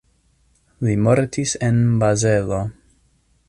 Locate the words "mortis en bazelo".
1.07-2.61